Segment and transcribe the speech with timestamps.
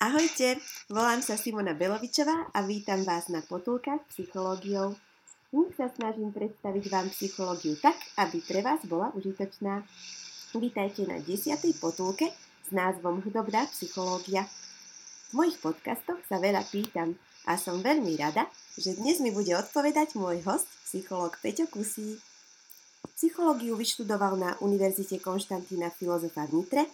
[0.00, 0.56] Ahojte,
[0.88, 4.96] volám sa Simona Belovičová a vítam vás na potulkách psychológiou.
[5.52, 9.84] Dnes sa snažím predstaviť vám psychológiu tak, aby pre vás bola užitočná.
[10.56, 12.32] Vítajte na desiatej potulke
[12.64, 14.48] s názvom Hudobná psychológia.
[15.36, 18.48] V mojich podcastoch sa veľa pýtam a som veľmi rada,
[18.80, 22.16] že dnes mi bude odpovedať môj host, psychológ Peťo Kusí.
[23.20, 26.88] Psychológiu vyštudoval na Univerzite Konštantína Filozofa v Nitre,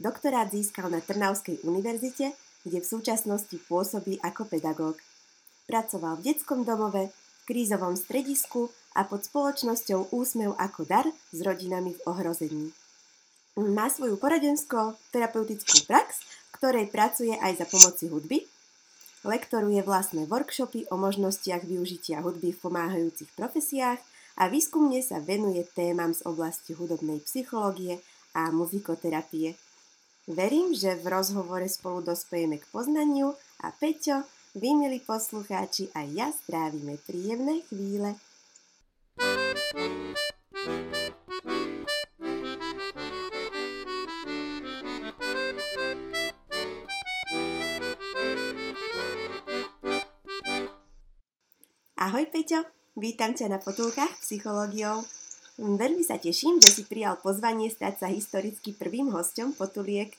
[0.00, 4.98] doktorát získal na Trnavskej univerzite kde v súčasnosti pôsobí ako pedagóg.
[5.70, 11.94] Pracoval v detskom domove, v krízovom stredisku a pod spoločnosťou Úsmev ako dar s rodinami
[11.94, 12.74] v ohrození.
[13.56, 18.38] Má svoju poradensko-terapeutickú prax, v ktorej pracuje aj za pomoci hudby.
[19.24, 24.02] Lektoruje vlastné workshopy o možnostiach využitia hudby v pomáhajúcich profesiách
[24.36, 28.04] a výskumne sa venuje témam z oblasti hudobnej psychológie
[28.36, 29.56] a muzikoterapie.
[30.26, 34.26] Verím, že v rozhovore spolu dospejeme k poznaniu a Peťo,
[34.58, 38.18] vy milí poslucháči a ja strávime príjemné chvíle.
[51.94, 52.66] Ahoj Peťo,
[52.98, 55.06] vítam ťa na potulkách psychológiou.
[55.56, 60.12] Veľmi sa teším, že si prijal pozvanie stať sa historicky prvým hostom potuliek.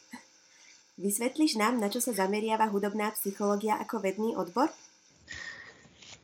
[0.97, 4.73] Vysvetlíš nám, na čo sa zameriava hudobná psychológia ako vedný odbor?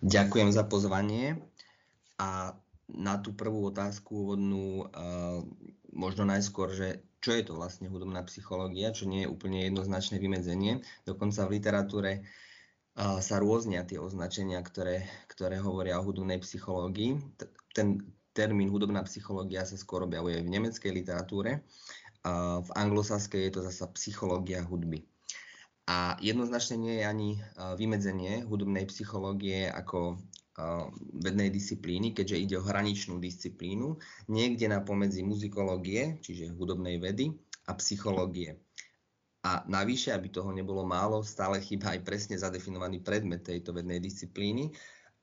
[0.02, 1.38] Ďakujem za pozvanie
[2.18, 2.58] a
[2.90, 5.46] na tú prvú otázku úvodnú uh,
[5.94, 10.82] možno najskôr, že čo je to vlastne hudobná psychológia, čo nie je úplne jednoznačné vymedzenie.
[11.06, 12.12] Dokonca v literatúre
[12.98, 17.22] uh, sa rôznia tie označenia, ktoré, ktoré hovoria o hudobnej psychológii.
[17.78, 18.02] Ten
[18.34, 21.62] termín hudobná psychológia sa skôr objavuje v nemeckej literatúre.
[22.60, 25.06] V anglosaskej je to zasa psychológia hudby.
[25.84, 27.30] A jednoznačne nie je ani
[27.76, 30.18] vymedzenie hudobnej psychológie ako
[31.18, 33.98] vednej disciplíny, keďže ide o hraničnú disciplínu,
[34.30, 37.34] niekde na pomedzi muzikológie, čiže hudobnej vedy,
[37.68, 38.62] a psychológie.
[39.44, 44.72] A navyše, aby toho nebolo málo, stále chýba aj presne zadefinovaný predmet tejto vednej disciplíny,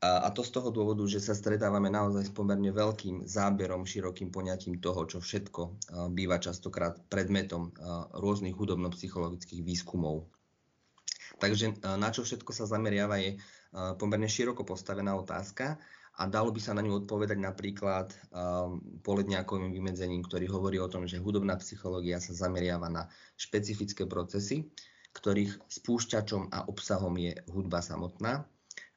[0.00, 4.80] a to z toho dôvodu, že sa stretávame naozaj s pomerne veľkým záberom, širokým poňatím
[4.80, 7.76] toho, čo všetko býva častokrát predmetom
[8.16, 10.24] rôznych hudobno-psychologických výskumov.
[11.36, 13.36] Takže na čo všetko sa zameriava je
[14.00, 15.76] pomerne široko postavená otázka
[16.16, 18.12] a dalo by sa na ňu odpovedať napríklad
[19.04, 23.04] poledňákovým vymedzením, ktorý hovorí o tom, že hudobná psychológia sa zameriava na
[23.36, 24.64] špecifické procesy,
[25.12, 28.48] ktorých spúšťačom a obsahom je hudba samotná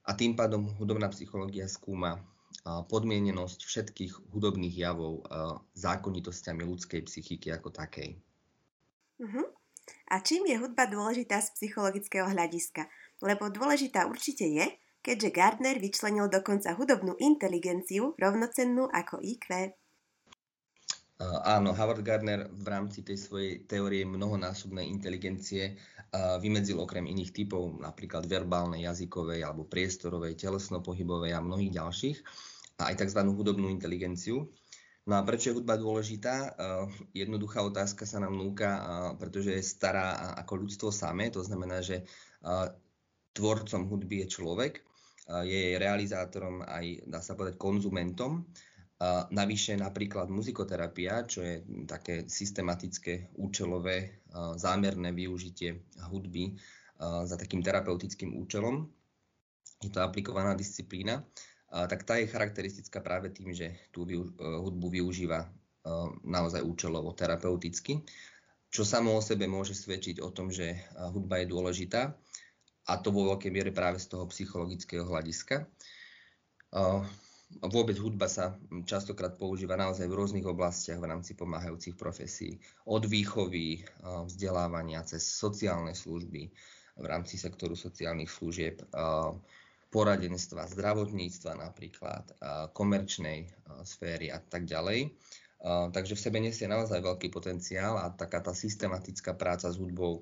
[0.04, 2.20] a tým pádom hudobná psychológia skúma
[2.64, 5.28] podmienenosť všetkých hudobných javov
[5.76, 8.16] zákonitosťami ľudskej psychiky ako takej.
[9.20, 9.48] Uh-huh.
[10.08, 12.88] A čím je hudba dôležitá z psychologického hľadiska?
[13.20, 14.66] Lebo dôležitá určite je,
[15.04, 19.76] keďže Gardner vyčlenil dokonca hudobnú inteligenciu rovnocennú ako IQ.
[21.22, 25.78] Áno, Howard Gardner v rámci tej svojej teórie mnohonásobnej inteligencie
[26.42, 32.18] vymedzil okrem iných typov, napríklad verbálnej, jazykovej alebo priestorovej, telesno-pohybovej a mnohých ďalších,
[32.82, 33.20] a aj tzv.
[33.30, 34.50] hudobnú inteligenciu.
[35.04, 36.58] No a prečo je hudba dôležitá?
[37.14, 38.82] Jednoduchá otázka sa nám núka,
[39.22, 42.08] pretože je stará ako ľudstvo samé, to znamená, že
[43.38, 44.82] tvorcom hudby je človek,
[45.46, 48.44] je jej realizátorom aj, dá sa povedať, konzumentom
[49.32, 54.24] Navyše napríklad muzikoterapia, čo je také systematické, účelové,
[54.56, 56.56] zámerné využitie hudby
[57.02, 58.88] za takým terapeutickým účelom,
[59.84, 61.20] je to aplikovaná disciplína,
[61.68, 64.08] tak tá je charakteristická práve tým, že tú
[64.40, 65.52] hudbu využíva
[66.24, 68.00] naozaj účelovo, terapeuticky,
[68.72, 70.80] čo samo o sebe môže svedčiť o tom, že
[71.12, 72.16] hudba je dôležitá
[72.88, 75.68] a to vo veľkej miere práve z toho psychologického hľadiska
[77.62, 82.58] vôbec hudba sa častokrát používa naozaj v rôznych oblastiach v rámci pomáhajúcich profesí.
[82.90, 86.50] Od výchovy, vzdelávania cez sociálne služby
[86.94, 88.82] v rámci sektoru sociálnych služieb,
[89.94, 92.26] poradenstva, zdravotníctva napríklad,
[92.74, 93.50] komerčnej
[93.86, 95.14] sféry a tak ďalej.
[95.94, 100.22] Takže v sebe nesie naozaj veľký potenciál a taká tá systematická práca s hudbou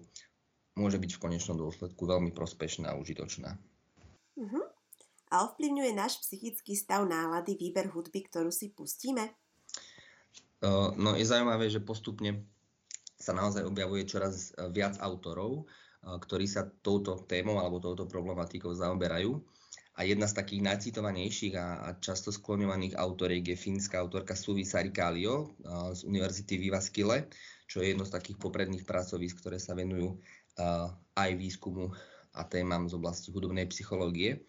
[0.79, 3.59] môže byť v konečnom dôsledku veľmi prospešná a užitočná.
[4.39, 4.70] Uh-huh
[5.31, 9.31] a ovplyvňuje náš psychický stav nálady výber hudby, ktorú si pustíme?
[10.99, 12.45] No je zaujímavé, že postupne
[13.21, 15.63] sa naozaj objavuje čoraz e, viac autorov, e,
[16.05, 19.37] ktorí sa touto témou alebo touto problematikou zaoberajú.
[20.01, 25.45] A jedna z takých najcitovanejších a, často skloňovaných autoriek je fínska autorka Suvi Sarikálio e,
[25.93, 27.29] z Univerzity Viva Skille,
[27.69, 30.19] čo je jedno z takých popredných pracovísk, ktoré sa venujú
[31.15, 31.95] aj výskumu
[32.35, 34.43] a témam z oblasti hudobnej psychológie.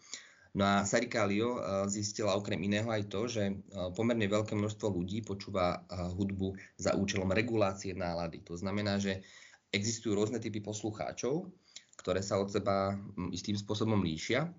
[0.52, 1.56] No a Saricalio
[1.88, 3.56] zistila okrem iného aj to, že
[3.96, 8.44] pomerne veľké množstvo ľudí počúva hudbu za účelom regulácie nálady.
[8.44, 9.24] To znamená, že
[9.72, 11.48] existujú rôzne typy poslucháčov,
[11.96, 12.92] ktoré sa od seba
[13.32, 14.52] istým spôsobom líšia.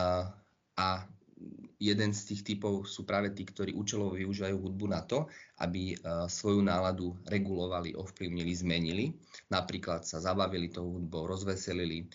[0.00, 0.32] A,
[0.80, 1.04] a
[1.76, 5.28] jeden z tých typov sú práve tí, ktorí účelovo využívajú hudbu na to,
[5.60, 5.92] aby
[6.26, 9.12] svoju náladu regulovali, ovplyvnili, zmenili.
[9.52, 12.08] Napríklad sa zabavili tou hudbou, rozveselili,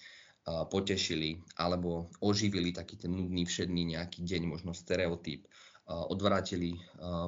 [0.44, 5.48] potešili alebo oživili taký ten nudný všedný nejaký deň, možno stereotyp,
[5.88, 6.80] odvrátili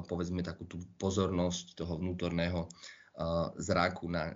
[0.08, 2.68] povedzme takú tú pozornosť toho vnútorného
[3.56, 4.28] zráku na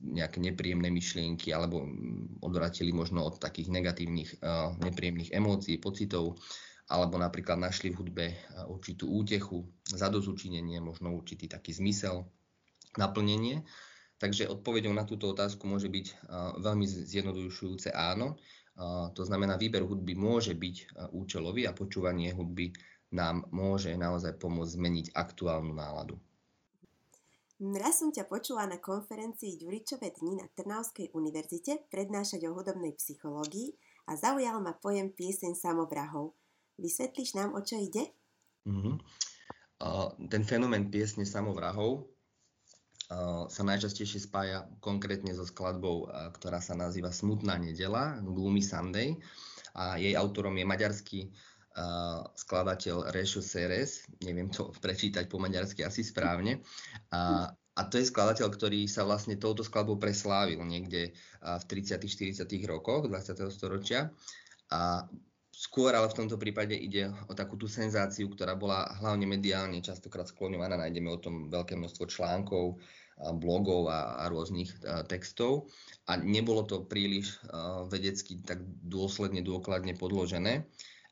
[0.00, 1.84] nejaké nepríjemné myšlienky alebo
[2.40, 4.40] odvrátili možno od takých negatívnych
[4.80, 6.40] nepríjemných emócií, pocitov
[6.88, 8.26] alebo napríklad našli v hudbe
[8.70, 12.24] určitú útechu, zadozučinenie, možno určitý taký zmysel,
[12.96, 13.66] naplnenie.
[14.16, 16.28] Takže odpovedou na túto otázku môže byť
[16.60, 18.40] veľmi zjednodušujúce áno.
[19.12, 22.72] To znamená, výber hudby môže byť účelový a počúvanie hudby
[23.12, 26.16] nám môže naozaj pomôcť zmeniť aktuálnu náladu.
[27.56, 33.72] Raz som ťa počula na konferencii Ďuričové dni na Trnavskej univerzite prednášať o hudobnej psychológii
[34.08, 36.36] a zaujal ma pojem pieseň samovrahov.
[36.76, 38.12] Vysvetlíš nám, o čo ide?
[38.68, 38.96] Mm-hmm.
[39.80, 42.15] Uh, ten fenomén piesne samovrahov
[43.46, 49.14] sa najčastejšie spája konkrétne so skladbou, uh, ktorá sa nazýva Smutná nedela, Gloomy Sunday.
[49.76, 56.02] A jej autorom je maďarský uh, skladateľ Rešo Seres, neviem to prečítať po maďarsky asi
[56.02, 56.66] správne.
[57.14, 61.14] A, a to je skladateľ, ktorý sa vlastne touto skladbou preslávil niekde
[61.44, 63.36] v 30 40 rokoch 20.
[63.52, 64.10] storočia.
[64.72, 65.06] A
[65.76, 70.24] skôr ale v tomto prípade ide o takú tú senzáciu, ktorá bola hlavne mediálne častokrát
[70.24, 70.80] skloňovaná.
[70.80, 72.80] Nájdeme o tom veľké množstvo článkov,
[73.36, 75.68] blogov a, a rôznych a, textov.
[76.08, 80.64] A nebolo to príliš a, vedecky tak dôsledne, dôkladne podložené.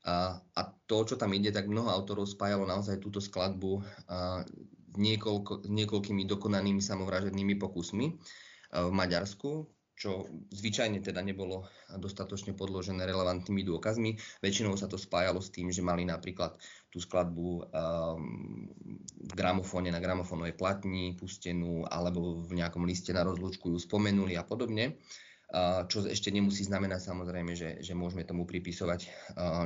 [0.08, 4.49] A, a to, čo tam ide, tak mnoho autorov spájalo naozaj túto skladbu a,
[4.96, 8.06] niekoľko, niekoľkými dokonanými samovražednými pokusmi
[8.72, 14.19] v Maďarsku, čo zvyčajne teda nebolo dostatočne podložené relevantnými dôkazmi.
[14.43, 16.58] Väčšinou sa to spájalo s tým, že mali napríklad
[16.91, 17.64] tú skladbu um,
[19.25, 24.43] v gramofóne na gramofónovej platni pustenú alebo v nejakom liste na rozlúčku ju spomenuli a
[24.43, 24.99] podobne
[25.87, 29.06] čo ešte nemusí znamenať samozrejme, že, že môžeme tomu pripisovať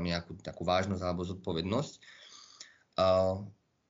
[0.04, 1.92] nejakú takú vážnosť alebo zodpovednosť.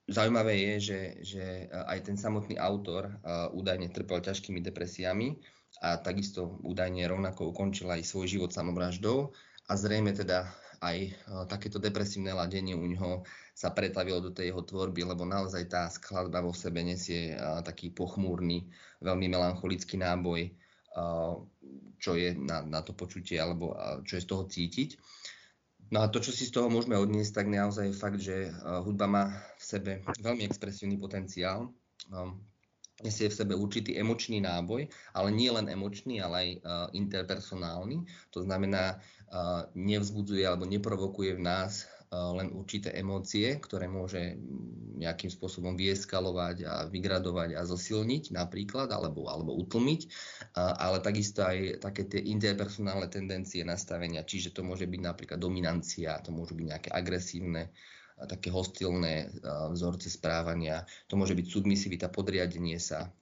[0.08, 3.18] Zaujímavé je, že, že aj ten samotný autor
[3.52, 5.36] údajne trpel ťažkými depresiami
[5.78, 9.30] a takisto údajne rovnako ukončil aj svoj život samovraždou
[9.70, 11.10] a zrejme teda aj
[11.50, 16.38] takéto depresívne ladenie u ňoho sa pretavilo do tej jeho tvorby, lebo naozaj tá skladba
[16.38, 17.34] vo sebe nesie
[17.66, 18.70] taký pochmúrny,
[19.02, 20.54] veľmi melancholický náboj,
[21.98, 23.74] čo je na, na to počutie alebo
[24.06, 24.90] čo je z toho cítiť.
[25.90, 28.54] No a to, čo si z toho môžeme odniesť, tak naozaj je fakt, že
[28.86, 29.24] hudba má
[29.58, 29.92] v sebe
[30.22, 31.74] veľmi expresívny potenciál.
[32.98, 36.48] Nesie v sebe určitý emočný náboj, ale nie len emočný, ale aj
[36.98, 38.02] interpersonálny.
[38.34, 38.98] To znamená,
[39.78, 44.40] nevzbudzuje alebo neprovokuje v nás len určité emócie, ktoré môže
[44.96, 50.00] nejakým spôsobom vyeskalovať a vygradovať a zosilniť napríklad, alebo, alebo utlmiť,
[50.56, 56.32] ale takisto aj také tie interpersonálne tendencie nastavenia, čiže to môže byť napríklad dominancia, to
[56.32, 57.70] môžu byť nejaké agresívne
[58.26, 59.30] také hostilné
[59.70, 63.12] vzorce správania, to môže byť submisivita, podriadenie sa,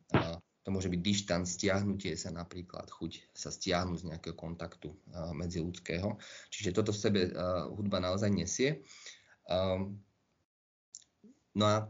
[0.65, 4.91] to môže byť dištanc, stiahnutie sa napríklad, chuť sa stiahnuť z nejakého kontaktu
[5.37, 6.19] medziludského.
[6.51, 7.21] Čiže toto v sebe
[7.71, 8.83] hudba naozaj nesie.
[11.55, 11.87] No a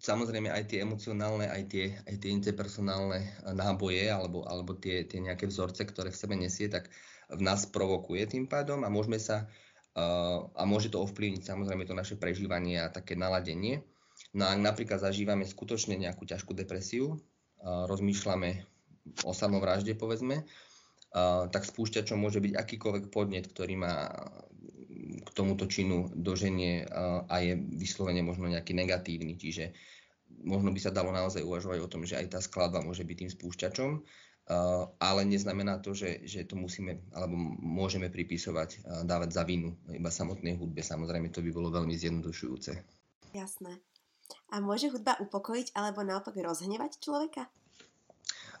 [0.00, 5.50] samozrejme aj tie emocionálne, aj tie, aj tie interpersonálne náboje alebo, alebo tie, tie nejaké
[5.52, 6.88] vzorce, ktoré v sebe nesie, tak
[7.26, 9.50] v nás provokuje tým pádom a môžeme sa
[9.96, 13.80] a môže to ovplyvniť samozrejme to naše prežívanie a také naladenie.
[14.36, 17.16] No ak napríklad zažívame skutočne nejakú ťažkú depresiu,
[17.64, 18.60] rozmýšľame
[19.24, 20.44] o samovražde, povedzme,
[21.48, 24.12] tak spúšťačom môže byť akýkoľvek podnet, ktorý má
[25.16, 26.84] k tomuto činu doženie
[27.24, 29.40] a je vyslovene možno nejaký negatívny.
[29.40, 29.72] Čiže
[30.44, 33.30] možno by sa dalo naozaj uvažovať o tom, že aj tá skladba môže byť tým
[33.32, 33.90] spúšťačom,
[35.02, 40.54] ale neznamená to, že, že to musíme alebo môžeme pripisovať, dávať za vinu iba samotnej
[40.54, 40.86] hudbe.
[40.86, 42.78] Samozrejme, to by bolo veľmi zjednodušujúce.
[43.34, 43.82] Jasné.
[44.54, 47.50] A môže hudba upokojiť alebo naopak rozhnevať človeka?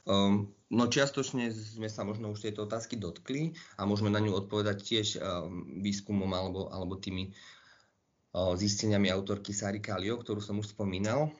[0.06, 4.78] Um, no čiastočne sme sa možno už tejto otázky dotkli a môžeme na ňu odpovedať
[4.78, 11.34] tiež um, výskumom alebo, alebo tými uh, zisteniami autorky Sari Kalio, ktorú som už spomínal.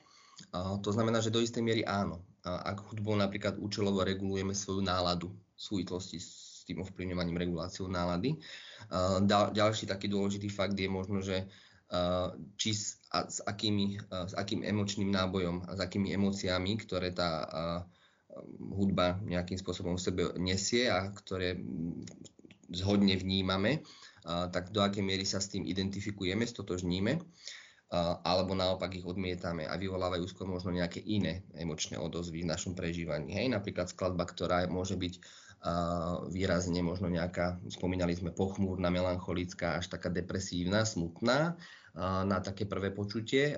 [0.51, 2.19] Uh, to znamená, že do istej miery áno.
[2.47, 8.35] Ak hudbou napríklad účelovo regulujeme svoju náladu, v súvislosti s tým ovplyvňovaním reguláciou nálady.
[9.23, 11.47] Ďal, ďalší taký dôležitý fakt je možno, že
[12.59, 17.47] či s, a, s, akými, s akým emočným nábojom a s akými emóciami, ktoré tá
[18.59, 21.57] hudba nejakým spôsobom v sebe nesie a ktoré
[22.69, 23.81] zhodne vnímame,
[24.27, 27.15] tak do akej miery sa s tým identifikujeme, stotožníme,
[28.23, 33.31] alebo naopak ich odmietame a vyvolávajú skôr možno nejaké iné emočné odozvy v našom prežívaní.
[33.31, 35.23] Hej, napríklad skladba, ktorá môže byť
[36.29, 41.55] výrazne možno nejaká, spomínali sme pochmúrna, melancholická, až taká depresívna, smutná
[41.97, 43.57] na také prvé počutie,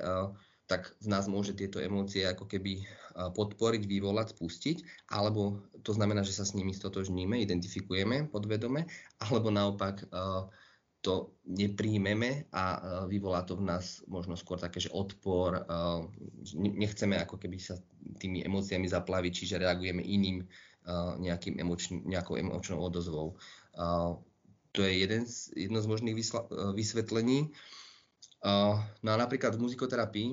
[0.69, 2.85] tak v nás môže tieto emócie ako keby
[3.33, 8.85] podporiť, vyvolať, spustiť, alebo to znamená, že sa s nimi stotožníme, identifikujeme podvedome,
[9.19, 10.05] alebo naopak
[11.09, 12.77] to nepríjmeme a
[13.09, 15.65] vyvolá to v nás možno skôr také, že odpor,
[16.53, 17.81] nechceme ako keby sa
[18.21, 20.45] tými emóciami zaplaviť, čiže reagujeme iným
[21.17, 23.41] nejakým emočn- nejakou emočnou odozvou.
[24.69, 26.17] To je jeden z, jedno z možných
[26.77, 27.49] vysvetlení.
[29.01, 30.29] No a napríklad v muzikoterapii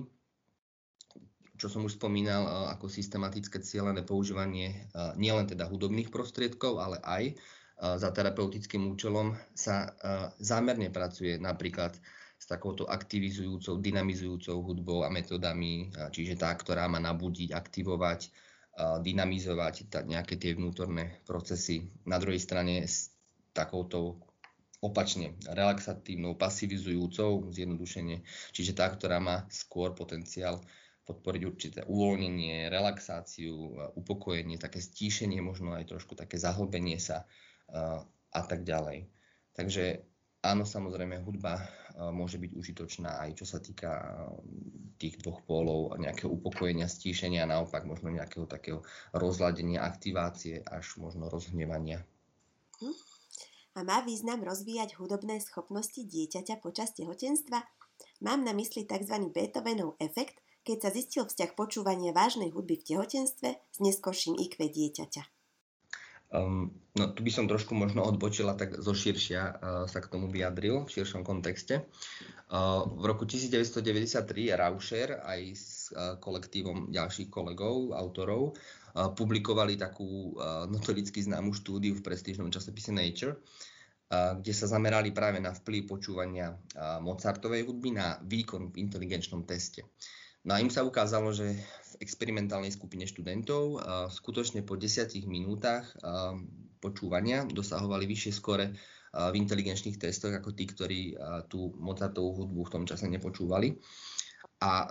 [1.56, 4.76] čo som už spomínal, e, ako systematické cieľené používanie e,
[5.16, 7.35] nielen teda hudobných prostriedkov, ale aj e,
[7.76, 9.92] za terapeutickým účelom sa
[10.40, 11.92] zámerne pracuje napríklad
[12.37, 18.28] s takouto aktivizujúcou, dynamizujúcou hudbou a metodami, čiže tá, ktorá má nabudiť, aktivovať,
[19.00, 21.88] dynamizovať nejaké tie vnútorné procesy.
[22.04, 23.09] Na druhej strane s
[23.56, 24.21] takouto
[24.85, 28.21] opačne relaxatívnou, pasivizujúcou, zjednodušenie,
[28.52, 30.61] čiže tá, ktorá má skôr potenciál
[31.09, 37.25] podporiť určité uvoľnenie, relaxáciu, upokojenie, také stíšenie, možno aj trošku také zahlbenie sa
[37.70, 39.08] a tak ďalej.
[39.56, 40.04] Takže
[40.44, 41.64] áno, samozrejme, hudba
[42.12, 44.20] môže byť užitočná aj čo sa týka
[45.00, 48.85] tých dvoch pólov, nejakého upokojenia, stíšenia, naopak možno nejakého takého
[49.16, 52.04] rozladenia, aktivácie až možno rozhnevania.
[53.76, 57.61] A má význam rozvíjať hudobné schopnosti dieťaťa počas tehotenstva?
[58.25, 59.28] Mám na mysli tzv.
[59.32, 65.36] Beethovenov efekt, keď sa zistil vzťah počúvania vážnej hudby v tehotenstve s neskorším IQ dieťaťa?
[66.35, 69.54] Um, no tu by som trošku možno odbočila, tak zo širšia uh,
[69.87, 71.87] sa k tomu vyjadril v širšom kontexte.
[72.50, 74.26] Uh, v roku 1993
[74.59, 81.95] Rauscher aj s uh, kolektívom ďalších kolegov, autorov, uh, publikovali takú uh, notoricky známu štúdiu
[81.95, 87.95] v prestížnom časopise Nature, uh, kde sa zamerali práve na vplyv počúvania uh, Mozartovej hudby
[87.95, 89.87] na výkon v inteligenčnom teste.
[90.47, 93.83] No a im sa ukázalo, že v experimentálnej skupine študentov
[94.15, 95.91] skutočne po 10 minútach
[96.79, 98.71] počúvania dosahovali vyššie skore
[99.11, 101.00] v inteligenčných testoch ako tí, ktorí
[101.50, 103.75] tú Mozartovú hudbu v tom čase nepočúvali.
[104.62, 104.88] A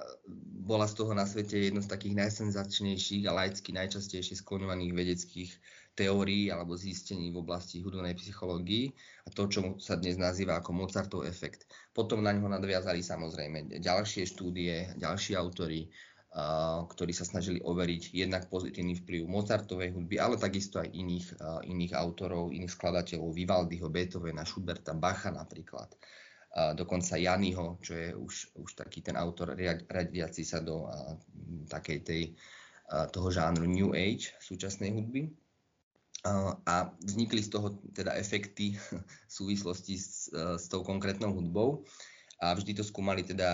[0.62, 5.52] bola z toho na svete jedno z takých najsenzačnejších a laicky najčastejšie skloňovaných vedeckých
[5.96, 8.92] teórií alebo zistení v oblasti hudobnej psychológii
[9.26, 11.66] a to, čo sa dnes nazýva ako Mozartov efekt.
[11.96, 15.88] Potom na ňo nadviazali samozrejme ďalšie štúdie, ďalší autory,
[16.92, 22.52] ktorí sa snažili overiť jednak pozitívny vplyv Mozartovej hudby, ale takisto aj iných, iných autorov,
[22.52, 25.96] iných skladateľov, Vivaldiho, Beethovena, Schuberta, Bacha napríklad.
[26.76, 29.56] Dokonca Janiho, čo je už, už taký ten autor
[29.92, 31.20] radiaci sa do uh,
[31.68, 32.24] takej tej,
[32.92, 35.36] uh, toho žánru New Age súčasnej hudby
[36.66, 38.74] a vznikli z toho teda efekty
[39.30, 41.86] v súvislosti s, s tou konkrétnou hudbou
[42.42, 43.48] a vždy to skúmali teda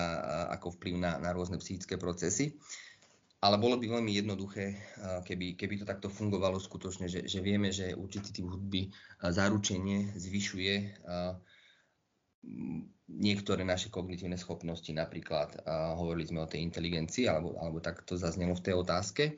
[0.50, 2.58] ako vplyv na, na rôzne psychické procesy.
[3.42, 4.78] Ale bolo by veľmi jednoduché,
[5.26, 8.86] keby, keby to takto fungovalo skutočne, že, že vieme, že určitý typ hudby
[9.18, 10.74] zaručenie zvyšuje
[13.10, 14.86] niektoré naše kognitívne schopnosti.
[14.94, 15.58] Napríklad
[15.98, 19.34] hovorili sme o tej inteligencii, alebo, alebo tak to zaznelo v tej otázke.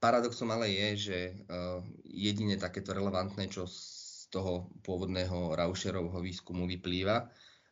[0.00, 7.28] Paradoxom ale je, že uh, jedine takéto relevantné, čo z toho pôvodného Rauscherovho výskumu vyplýva,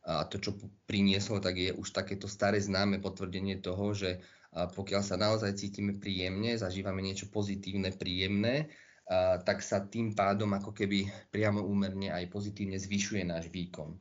[0.09, 0.57] a to, čo
[0.89, 4.25] prinieslo, tak je už takéto staré známe potvrdenie toho, že
[4.57, 8.73] pokiaľ sa naozaj cítime príjemne, zažívame niečo pozitívne, príjemné,
[9.45, 14.01] tak sa tým pádom ako keby priamo úmerne aj pozitívne zvyšuje náš výkon.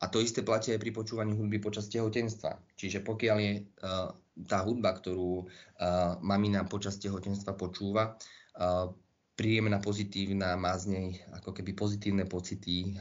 [0.00, 2.60] A to isté platí aj pri počúvaní hudby počas tehotenstva.
[2.76, 4.12] Čiže pokiaľ je uh,
[4.44, 8.16] tá hudba, ktorú uh, mamina počas tehotenstva počúva,
[8.60, 8.92] uh,
[9.36, 12.96] príjemná, pozitívna, má z nej ako keby pozitívne pocity,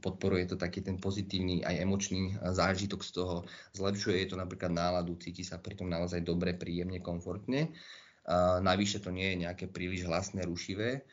[0.00, 3.44] podporuje to taký ten pozitívny aj emočný zážitok z toho,
[3.76, 7.76] zlepšuje to napríklad náladu, cíti sa pritom naozaj dobre, príjemne, komfortne.
[8.64, 11.04] Navyše to nie je nejaké príliš hlasné, rušivé,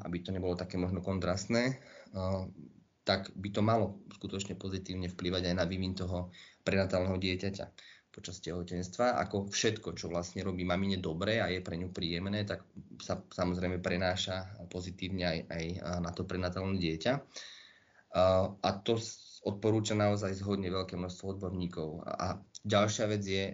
[0.00, 1.76] aby to nebolo také možno kontrastné.
[3.02, 6.30] Tak by to malo skutočne pozitívne vplývať aj na vývin toho
[6.62, 7.66] prenatálneho dieťaťa.
[8.12, 12.60] počas tehotenstva, ako všetko, čo vlastne robí mamine dobre a je pre ňu príjemné, tak
[13.00, 15.64] sa samozrejme prenáša pozitívne aj, aj
[16.04, 17.12] na to prenatálne dieťa.
[18.60, 19.00] A to
[19.48, 22.04] odporúča naozaj zhodne veľké množstvo odborníkov.
[22.04, 23.44] A ďalšia vec je,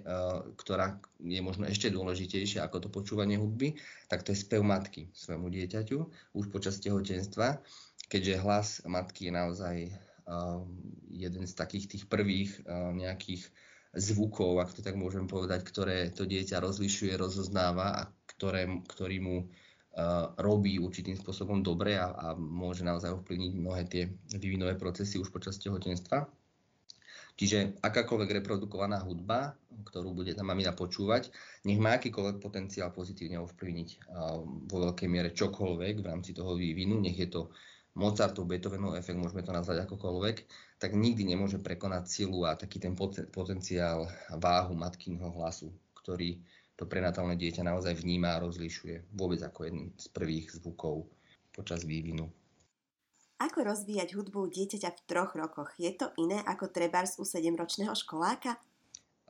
[0.61, 3.77] ktorá je možno ešte dôležitejšia ako to počúvanie hudby,
[4.09, 5.99] tak to je spev matky svojmu dieťaťu
[6.37, 7.61] už počas tehotenstva,
[8.13, 9.77] keďže hlas matky je naozaj
[11.09, 13.49] jeden z takých tých prvých nejakých
[13.97, 18.03] zvukov, ak to tak môžem povedať, ktoré to dieťa rozlišuje, rozoznáva a
[18.37, 19.37] ktoré, ktorý mu
[20.39, 25.59] robí určitým spôsobom dobre a, a môže naozaj ovplyvniť mnohé tie vývinové procesy už počas
[25.59, 26.29] tehotenstva.
[27.39, 29.55] Čiže akákoľvek reprodukovaná hudba,
[29.87, 31.31] ktorú bude tá mamina počúvať,
[31.63, 33.89] nech má akýkoľvek potenciál pozitívne ovplyvniť
[34.67, 37.55] vo veľkej miere čokoľvek v rámci toho vývinu, nech je to
[37.99, 40.37] Mozartov, Beethovenov efekt, môžeme to nazvať akokoľvek,
[40.79, 42.95] tak nikdy nemôže prekonať silu a taký ten
[43.31, 44.07] potenciál
[44.39, 46.39] váhu matkynho hlasu, ktorý
[46.79, 51.11] to prenatálne dieťa naozaj vníma a rozlišuje vôbec ako jeden z prvých zvukov
[51.51, 52.31] počas vývinu.
[53.39, 55.71] Ako rozvíjať hudbu dieťaťa v troch rokoch?
[55.79, 58.59] Je to iné ako trebárs u 7-ročného školáka?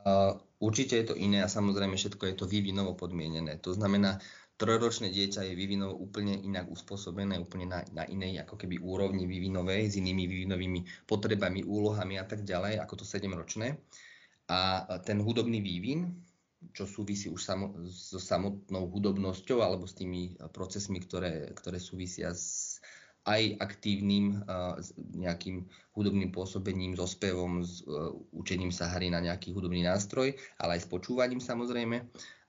[0.01, 3.61] Uh, určite je to iné a samozrejme všetko je to vývinovo podmienené.
[3.61, 4.17] To znamená,
[4.57, 9.93] trojročné dieťa je vývinovo úplne inak uspôsobené, úplne na, na inej ako keby úrovni vývinovej,
[9.93, 13.77] s inými vývinovými potrebami, úlohami a tak ďalej, ako to 7-ročné.
[14.49, 16.17] A ten hudobný vývin,
[16.73, 22.78] čo súvisí už samo, so samotnou hudobnosťou alebo s tými procesmi, ktoré, ktoré súvisia s
[23.29, 24.81] aj aktívnym uh,
[25.13, 30.81] nejakým hudobným pôsobením, so spevom, s uh, učením sa hry na nejaký hudobný nástroj, ale
[30.81, 32.09] aj s počúvaním samozrejme,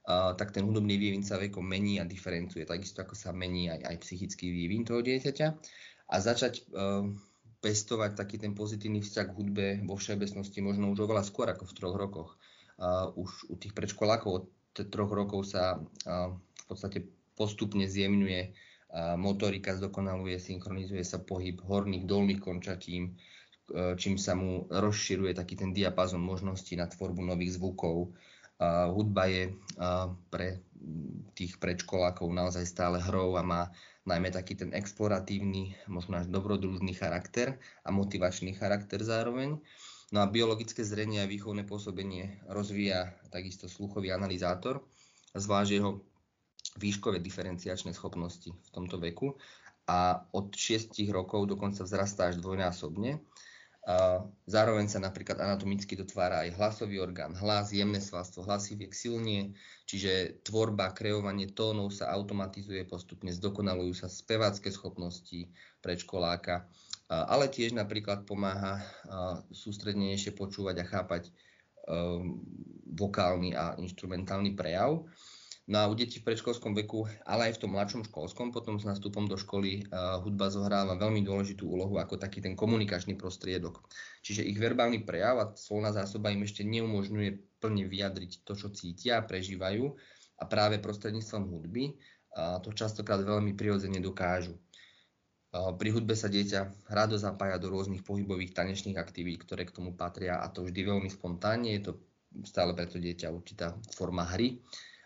[0.09, 3.95] tak ten hudobný vývin sa vekom mení a diferencuje, takisto ako sa mení aj, aj
[4.01, 5.48] psychický vývin toho dieťaťa.
[6.09, 7.05] A začať uh,
[7.62, 11.75] pestovať taký ten pozitívny vzťah k hudbe vo všeobecnosti možno už oveľa skôr ako v
[11.77, 12.29] troch rokoch.
[12.79, 14.43] Uh, už u tých predškolákov od
[14.89, 17.05] troch rokov sa uh, v podstate
[17.38, 18.51] postupne zjemňuje uh,
[19.17, 23.17] motorika, zdokonaluje, synchronizuje sa pohyb horných, dolných končatín,
[23.96, 28.18] čím sa mu rozširuje taký ten diapazon možností na tvorbu nových zvukov,
[28.92, 29.53] hudba je
[30.33, 30.66] pre
[31.37, 33.70] tých predškolákov naozaj stále hrou a má
[34.09, 39.61] najmä taký ten exploratívny, možno až dobrodružný charakter a motivačný charakter zároveň.
[40.09, 44.81] No a biologické zrenie a výchovné pôsobenie rozvíja takisto sluchový analyzátor,
[45.37, 46.01] zvlášť jeho
[46.77, 49.34] výškové diferenciačné schopnosti v tomto veku
[49.90, 53.24] a od 6 rokov dokonca vzrastá až dvojnásobne
[54.46, 59.58] Zároveň sa napríklad anatomicky dotvára aj hlasový orgán, hlas, jemné svalstvo, hlasy viek silnie,
[59.90, 65.50] čiže tvorba, kreovanie tónov sa automatizuje postupne, zdokonalujú sa spevácké schopnosti
[65.82, 66.70] predškoláka,
[67.10, 68.84] ale tiež napríklad pomáha
[69.50, 71.24] sústrednejšie počúvať a chápať
[72.94, 75.01] vokálny a instrumentálny prejav.
[75.70, 78.90] No a u detí v predškolskom veku, ale aj v tom mladšom školskom, potom s
[78.90, 83.86] nástupom do školy uh, hudba zohráva veľmi dôležitú úlohu ako taký ten komunikačný prostriedok.
[84.25, 89.22] Čiže ich verbálny prejav a slovná zásoba im ešte neumožňuje plne vyjadriť to, čo cítia
[89.22, 89.94] a prežívajú
[90.42, 91.94] a práve prostredníctvom hudby
[92.34, 94.58] uh, to častokrát veľmi prirodzene dokážu.
[95.53, 99.94] Uh, pri hudbe sa dieťa rado zapája do rôznych pohybových tanečných aktivít, ktoré k tomu
[99.94, 101.77] patria a to vždy veľmi spontánne.
[101.77, 102.01] Je to
[102.42, 104.58] stále preto dieťa určitá forma hry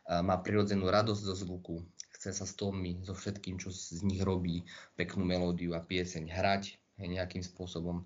[0.08, 1.84] má prirodzenú radosť zo zvuku,
[2.20, 4.64] chce sa s tónmi, so všetkým, čo z nich robí,
[4.96, 8.06] peknú melódiu a pieseň hrať, nejakým spôsobom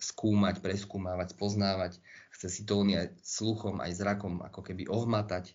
[0.00, 2.00] skúmať, preskúmávať, spoznávať,
[2.34, 5.52] chce si tóny aj sluchom, aj zrakom ako keby ohmatať,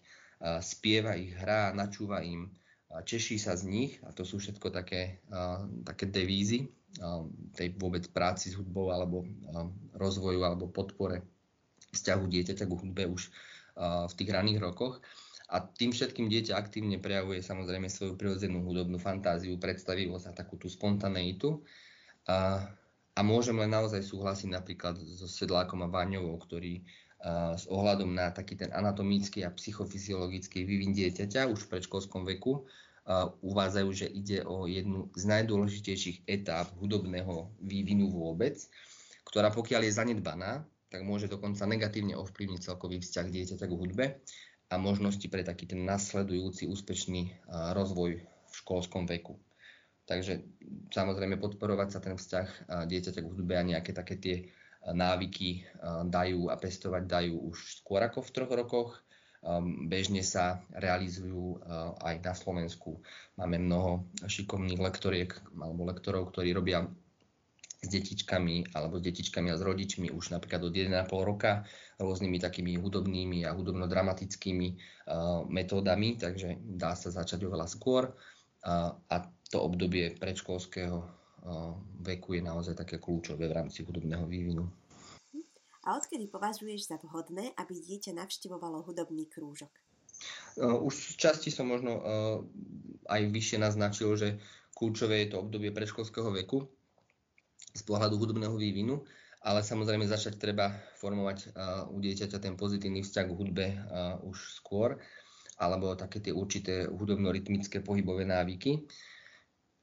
[0.63, 2.53] spieva ich, hrá, načúva im,
[2.89, 5.19] češí sa z nich a to sú všetko také,
[5.83, 6.71] také devízy
[7.53, 9.25] tej vôbec práci s hudbou alebo
[9.93, 11.21] rozvoju alebo podpore
[11.93, 13.29] vzťahu dieťaťa k hudbe už
[14.09, 15.01] v tých raných rokoch.
[15.49, 20.69] A tým všetkým dieťa aktívne prejavuje samozrejme svoju prirodzenú hudobnú fantáziu, predstavivosť a takú tú
[20.69, 21.65] spontaneitu.
[22.29, 22.69] A,
[23.17, 26.85] a môžem len naozaj súhlasiť napríklad so Sedlákom a Váňovou, ktorí
[27.57, 32.63] s ohľadom na taký ten anatomický a psychofyziologický vývin dieťaťa už v predškolskom veku
[33.09, 38.55] a, uvádzajú, že ide o jednu z najdôležitejších etáp hudobného vývinu vôbec,
[39.27, 44.05] ktorá pokiaľ je zanedbaná, tak môže dokonca negatívne ovplyvniť celkový vzťah dieťaťa k hudbe
[44.69, 49.41] a možnosti pre taký ten nasledujúci úspešný rozvoj v školskom veku.
[50.05, 50.41] Takže
[50.93, 54.36] samozrejme podporovať sa ten vzťah dieťaťa k hudbe a nejaké také tie
[54.86, 55.65] návyky
[56.10, 58.91] dajú a pestovať dajú už skôr ako v troch rokoch.
[59.86, 61.62] Bežne sa realizujú
[62.01, 63.01] aj na Slovensku.
[63.38, 66.89] Máme mnoho šikovných lektoriek alebo lektorov, ktorí robia
[67.79, 71.63] s detičkami alebo s detičkami a s rodičmi už napríklad od 1,5 roka
[71.95, 79.15] rôznymi takými hudobnými a hudobno-dramatickými uh, metódami, takže dá sa začať oveľa skôr uh, a
[79.47, 81.07] to obdobie predškolského uh,
[82.03, 84.67] veku je naozaj také kľúčové v rámci hudobného vývinu.
[85.87, 89.71] A odkedy považuješ za vhodné, aby dieťa navštevovalo hudobný krúžok?
[90.59, 92.03] Už z časti som možno
[93.07, 94.43] aj vyššie naznačil, že
[94.75, 96.67] kľúčové je to obdobie predškolského veku,
[97.73, 99.03] z pohľadu hudobného vývinu,
[99.39, 104.60] ale samozrejme začať treba formovať uh, u dieťaťa ten pozitívny vzťah k hudbe uh, už
[104.60, 104.99] skôr,
[105.55, 108.84] alebo také tie určité hudobno-rytmické pohybové návyky.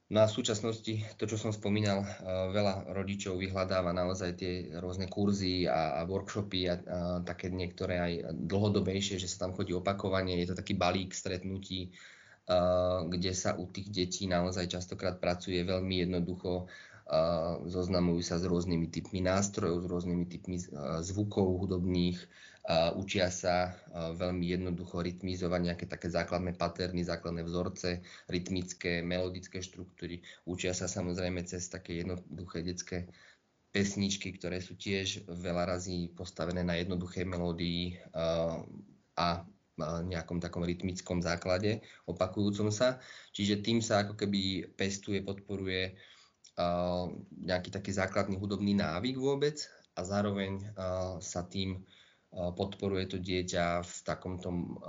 [0.06, 5.08] No a v súčasnosti, to čo som spomínal, uh, veľa rodičov vyhľadáva naozaj tie rôzne
[5.08, 6.76] kurzy a, a workshopy a, a
[7.24, 11.96] také niektoré aj dlhodobejšie, že sa tam chodí opakovanie, je to taký balík stretnutí,
[13.10, 16.70] kde sa u tých detí naozaj častokrát pracuje veľmi jednoducho
[17.70, 20.58] zoznamujú sa s rôznymi typmi nástrojov, s rôznymi typmi
[21.06, 22.18] zvukov hudobných,
[22.98, 30.26] učia sa veľmi jednoducho rytmizovať nejaké také základné paterny, základné vzorce, rytmické, melodické štruktúry.
[30.50, 33.06] Učia sa samozrejme cez také jednoduché detské
[33.70, 38.02] pesničky, ktoré sú tiež veľa razy postavené na jednoduchej melódii
[39.14, 39.46] a
[39.78, 42.98] nejakom takom rytmickom základe, opakujúcom sa.
[43.36, 45.94] Čiže tým sa ako keby pestuje, podporuje
[47.44, 49.60] nejaký taký základný hudobný návyk vôbec
[49.96, 50.72] a zároveň
[51.20, 51.84] sa tým
[52.32, 54.80] podporuje to dieťa v takom tom,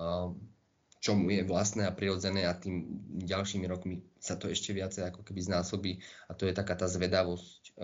[1.00, 2.88] čo mu je vlastné a prirodzené a tým
[3.24, 5.92] ďalšími rokmi sa to ešte viacej ako keby znásobí
[6.28, 7.76] a to je taká tá zvedavosť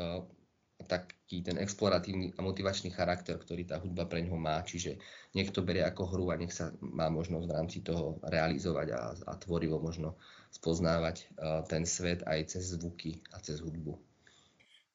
[0.83, 4.59] taký ten exploratívny a motivačný charakter, ktorý tá hudba pre ňoho má.
[4.59, 4.99] Čiže
[5.31, 9.01] nech to berie ako hru a nech sa má možnosť v rámci toho realizovať a,
[9.15, 10.19] a tvorivo možno
[10.53, 13.97] spoznávať uh, ten svet aj cez zvuky a cez hudbu.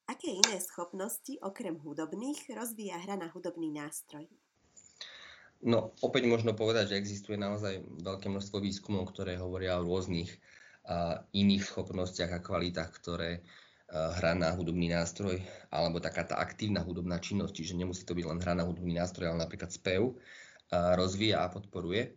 [0.09, 4.25] Aké iné schopnosti, okrem hudobných, rozvíja hra na hudobný nástroj?
[5.59, 11.21] No, opäť možno povedať, že existuje naozaj veľké množstvo výskumov, ktoré hovoria o rôznych uh,
[11.35, 13.43] iných schopnostiach a kvalitách, ktoré
[13.89, 15.41] Eh, hra na hudobný nástroj
[15.73, 19.33] alebo taká tá aktívna hudobná činnosť, čiže nemusí to byť len hra na hudobný nástroj,
[19.33, 22.13] ale napríklad spev, eh, rozvíja a podporuje.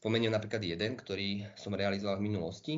[0.00, 2.74] Spomeniem napríklad jeden, ktorý som realizoval v minulosti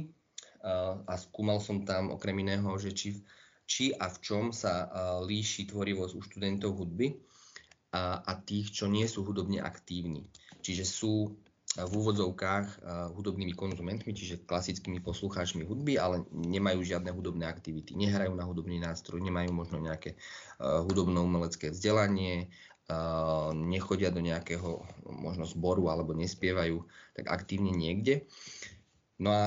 [1.07, 3.23] a skúmal som tam okrem iného, že či,
[3.63, 4.91] či a v čom sa
[5.23, 7.15] líši tvorivosť u študentov hudby
[7.95, 10.27] a, a tých, čo nie sú hudobne aktívni.
[10.67, 11.39] Čiže sú
[11.73, 12.85] v úvodzovkách
[13.17, 17.97] hudobnými konzumentmi, čiže klasickými poslucháčmi hudby, ale nemajú žiadne hudobné aktivity.
[17.97, 20.19] Nehrajú na hudobný nástroj, nemajú možno nejaké
[20.61, 22.51] hudobno-umelecké vzdelanie,
[23.53, 26.83] nechodia do nejakého možno zboru alebo nespievajú
[27.17, 28.27] tak aktívne niekde.
[29.23, 29.43] No a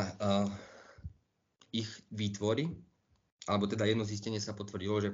[1.75, 2.71] ich výtvory,
[3.45, 5.09] alebo teda jedno zistenie sa potvrdilo, že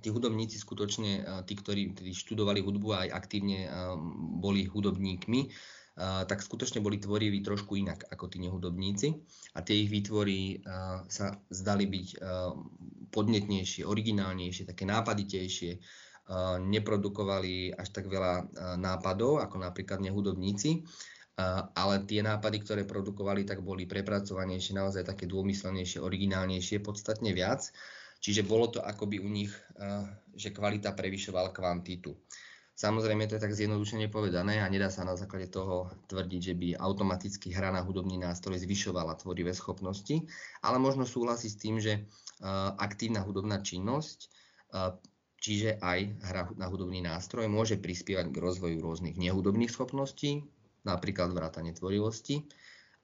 [0.00, 3.68] tí hudobníci skutočne, tí, ktorí študovali hudbu a aj aktívne
[4.40, 5.52] boli hudobníkmi,
[6.00, 9.12] tak skutočne boli tvoriví trošku inak ako tí nehudobníci
[9.52, 10.64] a tie ich výtvory
[11.12, 12.08] sa zdali byť
[13.12, 15.76] podnetnejšie, originálnejšie, také nápaditejšie,
[16.64, 18.48] neprodukovali až tak veľa
[18.80, 20.84] nápadov ako napríklad nehudobníci,
[21.76, 27.68] ale tie nápady, ktoré produkovali, tak boli prepracovanejšie, naozaj také dômyslenejšie, originálnejšie, podstatne viac.
[28.22, 29.50] Čiže bolo to akoby u nich,
[30.38, 32.14] že kvalita prevyšovala kvantitu.
[32.72, 36.68] Samozrejme to je tak zjednodušene povedané a nedá sa na základe toho tvrdiť, že by
[36.80, 40.24] automaticky hra na hudobný nástroj zvyšovala tvorivé schopnosti,
[40.64, 42.08] ale možno súhlasí s tým, že
[42.80, 44.32] aktívna hudobná činnosť,
[45.42, 50.46] čiže aj hra na hudobný nástroj, môže prispievať k rozvoju rôznych nehudobných schopností,
[50.86, 52.46] napríklad vrátanie tvorivosti.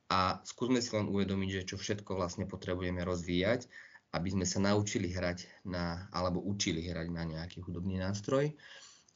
[0.08, 3.68] A skúsme si len uvedomiť, že čo všetko vlastne potrebujeme rozvíjať,
[4.16, 8.54] aby sme sa naučili hrať na, alebo učili hrať na nejaký hudobný nástroj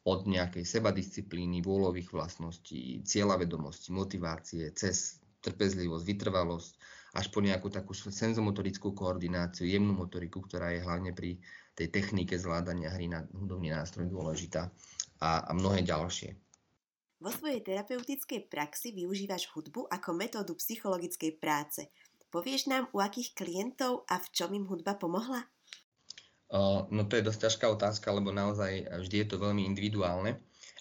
[0.02, 6.72] od nejakej sebadisciplíny, vôľových vlastností, cieľavedomosti, motivácie, cez trpezlivosť, vytrvalosť,
[7.12, 11.37] až po nejakú takú senzomotorickú koordináciu, jemnú motoriku, ktorá je hlavne pri
[11.77, 14.72] tej technike zvládania hry na hudobný nástroj dôležitá
[15.20, 16.33] a, a mnohé ďalšie.
[17.22, 21.87] Vo svojej terapeutickej praxi využívaš hudbu ako metódu psychologickej práce.
[22.33, 25.44] Povieš nám, u akých klientov a v čom im hudba pomohla?
[26.92, 30.37] No to je dosť ťažká otázka, lebo naozaj vždy je to veľmi individuálne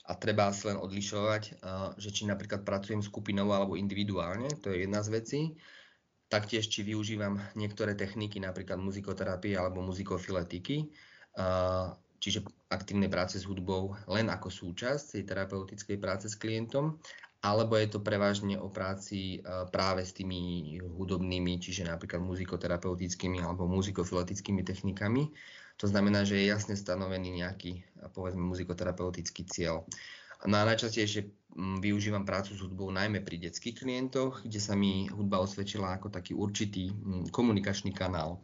[0.08, 1.63] a treba si len odlišovať,
[1.96, 5.41] že či napríklad pracujem skupinovo alebo individuálne, to je jedna z vecí.
[6.32, 10.88] Taktiež, či využívam niektoré techniky, napríklad muzikoterapie alebo muzikofiletiky,
[12.24, 17.04] čiže aktívnej práce s hudbou len ako súčasť tej terapeutickej práce s klientom,
[17.44, 19.44] alebo je to prevažne o práci
[19.76, 25.28] práve s tými hudobnými, čiže napríklad muzikoterapeutickými alebo muzikofiletickými technikami
[25.82, 27.82] To znamená, že je jasne stanovený nejaký,
[28.13, 29.82] povedzme, muzikoterapeutický cieľ.
[30.49, 35.06] No a najčastejšie mm, využívam prácu s hudbou najmä pri detských klientoch, kde sa mi
[35.06, 38.41] hudba osvedčila ako taký určitý mm, komunikačný kanál,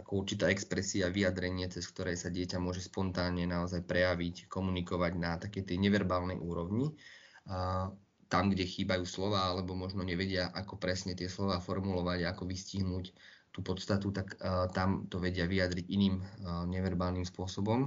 [0.00, 5.68] ako určitá expresia, vyjadrenie, cez ktoré sa dieťa môže spontánne naozaj prejaviť, komunikovať na takej
[5.68, 6.96] tej neverbálnej úrovni.
[7.44, 7.92] A
[8.32, 13.12] tam, kde chýbajú slova, alebo možno nevedia, ako presne tie slova formulovať, ako vystihnúť
[13.54, 17.86] tú podstatu, tak uh, tam to vedia vyjadriť iným uh, neverbálnym spôsobom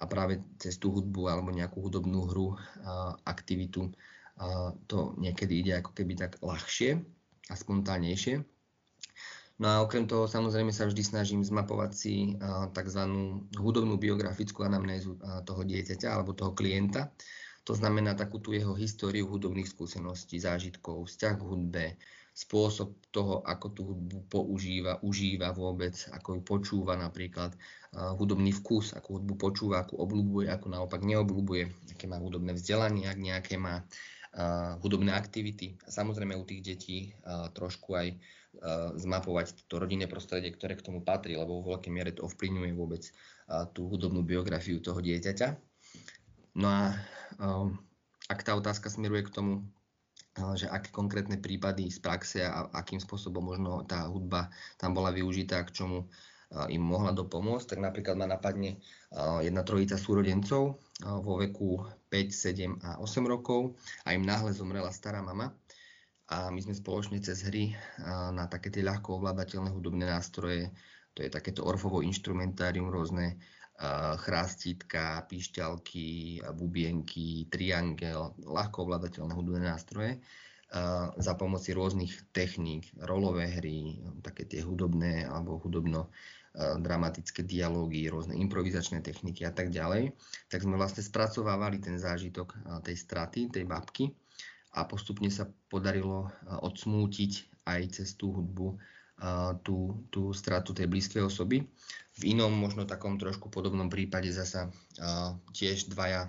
[0.00, 2.56] a práve cez tú hudbu alebo nejakú hudobnú hru,
[3.28, 3.92] aktivitu,
[4.88, 6.96] to niekedy ide ako keby tak ľahšie
[7.52, 8.40] a spontánnejšie.
[9.60, 12.14] No a okrem toho samozrejme sa vždy snažím zmapovať si
[12.72, 13.02] tzv.
[13.60, 17.12] hudobnú biografickú anamnézu toho dieťaťa alebo toho klienta.
[17.70, 21.84] To znamená takú tú jeho históriu hudobných skúseností, zážitkov, vzťah k hudbe,
[22.34, 27.54] spôsob toho, ako tú hudbu používa, užíva vôbec, ako ju počúva napríklad,
[27.94, 33.18] hudobný vkus, ako hudbu počúva, ako obľúbuje, ako naopak neobľúbuje, aké má hudobné vzdelanie, ak
[33.22, 33.86] nejaké má
[34.82, 35.78] hudobné aktivity.
[35.86, 37.14] A samozrejme u tých detí
[37.54, 38.18] trošku aj
[38.98, 43.06] zmapovať to rodinné prostredie, ktoré k tomu patrí, lebo vo veľkej miere to ovplyvňuje vôbec
[43.78, 45.54] tú hudobnú biografiu toho dieťaťa.
[46.58, 46.98] No a
[48.30, 49.52] ak tá otázka smeruje k tomu,
[50.54, 55.62] že aké konkrétne prípady z praxe a akým spôsobom možno tá hudba tam bola využitá,
[55.66, 56.06] k čomu
[56.70, 58.82] im mohla dopomôcť, tak napríklad ma napadne
[59.42, 65.22] jedna trojica súrodencov vo veku 5, 7 a 8 rokov a im náhle zomrela stará
[65.22, 65.54] mama.
[66.30, 67.74] A my sme spoločne cez hry
[68.06, 70.70] na také tie ľahko ovládateľné hudobné nástroje,
[71.10, 73.34] to je takéto orfovo instrumentárium, rôzne
[74.20, 80.20] chrástítka, píšťalky, bubienky, triangel, ľahko ovládateľné hudobné nástroje
[81.16, 86.12] za pomoci rôznych techník, rolové hry, také tie hudobné alebo hudobno
[86.58, 90.12] dramatické dialógy, rôzne improvizačné techniky a tak ďalej,
[90.50, 94.12] tak sme vlastne spracovávali ten zážitok tej straty, tej babky
[94.76, 96.30] a postupne sa podarilo
[96.62, 98.76] odsmútiť aj cez tú hudbu
[99.60, 101.68] tú, tú stratu tej blízkej osoby.
[102.16, 104.72] V inom, možno takom trošku podobnom prípade zasa
[105.52, 106.28] tiež dvaja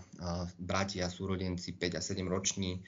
[0.59, 2.83] bratia, súrodenci 5 a 7 roční,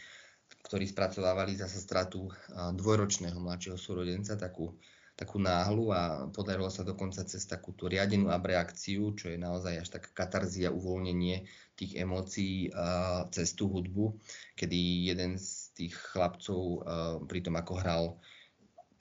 [0.63, 4.75] ktorí spracovávali zasa stratu dvojročného mladšieho súrodenca, takú,
[5.19, 9.89] takú náhlu a podarilo sa dokonca cez takú tú riadenú abreakciu, čo je naozaj až
[9.99, 11.43] taká katarzia, uvoľnenie
[11.75, 12.71] tých emócií
[13.35, 14.15] cez tú hudbu,
[14.55, 16.87] kedy jeden z tých chlapcov
[17.27, 18.03] pri tom, ako hral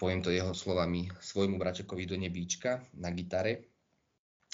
[0.03, 3.71] poviem to jeho slovami, svojmu bračekovi do nebíčka na gitare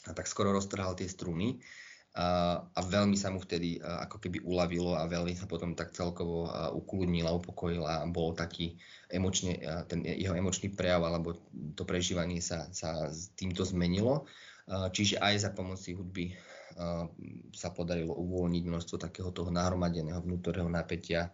[0.05, 1.57] a tak skoro roztrhal tie struny
[2.21, 6.53] a, a veľmi sa mu vtedy ako keby uľavilo a veľmi sa potom tak celkovo
[6.77, 8.77] ukludnil a upokojil a bol taký
[9.09, 9.57] emočne,
[9.89, 11.41] ten jeho emočný prejav alebo
[11.73, 14.29] to prežívanie sa, sa týmto zmenilo.
[14.69, 16.37] Čiže aj za pomoci hudby
[17.57, 21.33] sa podarilo uvoľniť množstvo takého toho nahromadeného vnútorného napätia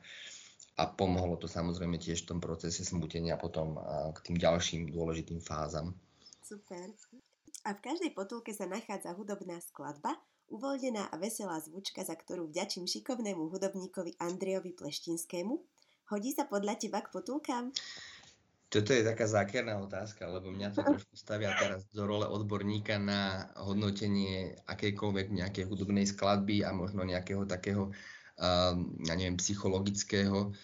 [0.74, 3.78] a pomohlo to samozrejme tiež v tom procese smutenia potom
[4.10, 5.94] k tým ďalším dôležitým fázam.
[6.42, 6.90] Super.
[7.64, 10.18] A v každej potulke sa nachádza hudobná skladba,
[10.52, 15.56] uvoľnená a veselá zvučka, za ktorú vďačím šikovnému hudobníkovi Andrejovi Pleštinskému.
[16.12, 17.72] Hodí sa podľa teba k potulkám?
[18.68, 23.48] Toto je taká zákerná otázka, lebo mňa to trošku stavia teraz do role odborníka na
[23.56, 27.94] hodnotenie akejkoľvek nejakej hudobnej skladby a možno nejakého takého
[28.38, 30.54] ja neviem, psychologického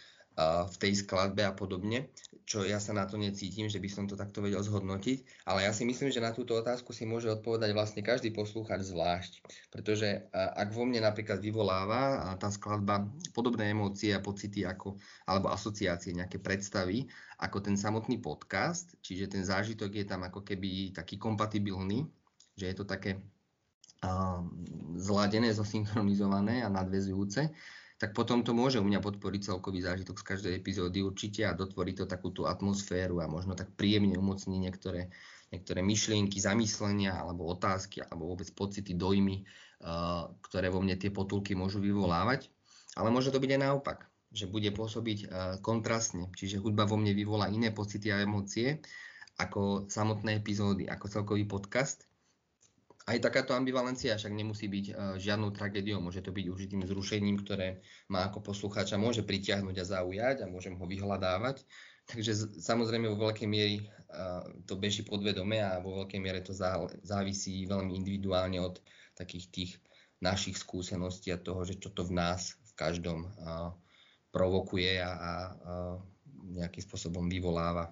[0.41, 2.09] v tej skladbe a podobne,
[2.49, 5.73] čo ja sa na to necítim, že by som to takto vedel zhodnotiť, ale ja
[5.75, 9.33] si myslím, že na túto otázku si môže odpovedať vlastne každý poslúchač zvlášť,
[9.69, 13.05] pretože ak vo mne napríklad vyvoláva tá skladba
[13.37, 14.97] podobné emócie a pocity ako,
[15.29, 17.05] alebo asociácie, nejaké predstavy,
[17.37, 22.09] ako ten samotný podcast, čiže ten zážitok je tam ako keby taký kompatibilný,
[22.57, 23.21] že je to také
[24.97, 27.53] zladené, zosynchronizované a nadvezujúce,
[28.01, 31.93] tak potom to môže u mňa podporiť celkový zážitok z každej epizódy určite a dotvorí
[31.93, 35.13] to takú tú atmosféru a možno tak príjemne umocní niektoré,
[35.53, 39.45] niektoré myšlienky, zamyslenia alebo otázky alebo vôbec pocity, dojmy,
[40.49, 42.49] ktoré vo mne tie potulky môžu vyvolávať.
[42.97, 45.29] Ale môže to byť aj naopak, že bude pôsobiť
[45.61, 48.81] kontrastne, čiže hudba vo mne vyvolá iné pocity a emócie
[49.37, 52.10] ako samotné epizódy, ako celkový podcast
[53.11, 57.83] aj takáto ambivalencia však nemusí byť uh, žiadnou tragédiou, môže to byť užitým zrušením, ktoré
[58.07, 61.67] má ako poslucháča môže pritiahnuť a zaujať a môžem ho vyhľadávať.
[62.07, 66.79] Takže samozrejme vo veľkej miery uh, to beží podvedome a vo veľkej miere to zá,
[67.03, 68.79] závisí veľmi individuálne od
[69.19, 69.73] takých tých
[70.23, 73.75] našich skúseností a toho, že čo to v nás v každom uh,
[74.31, 75.33] provokuje a, a, a
[76.51, 77.91] nejakým spôsobom vyvoláva.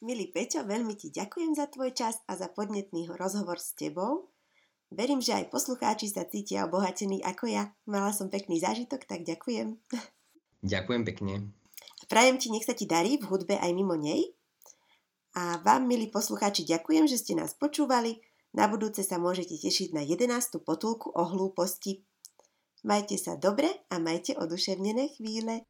[0.00, 4.32] Milý Peťo, veľmi ti ďakujem za tvoj čas a za podnetný rozhovor s tebou.
[4.88, 7.76] Verím, že aj poslucháči sa cítia obohatení ako ja.
[7.84, 9.76] Mala som pekný zážitok, tak ďakujem.
[10.72, 11.52] Ďakujem pekne.
[12.08, 14.32] Prajem ti, nech sa ti darí v hudbe aj mimo nej.
[15.36, 18.24] A vám, milí poslucháči, ďakujem, že ste nás počúvali.
[18.56, 20.32] Na budúce sa môžete tešiť na 11.
[20.64, 22.04] potulku o hlúposti.
[22.88, 25.64] Majte sa dobre a majte oduševnené chvíle.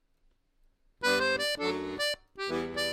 [2.50, 2.89] thank you